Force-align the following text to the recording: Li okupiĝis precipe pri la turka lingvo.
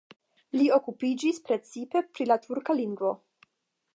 Li 0.59 0.63
okupiĝis 0.77 1.41
precipe 1.51 2.03
pri 2.15 2.29
la 2.31 2.39
turka 2.49 2.79
lingvo. 2.83 3.15